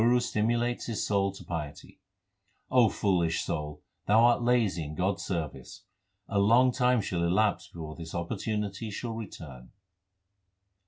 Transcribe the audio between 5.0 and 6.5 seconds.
s service; A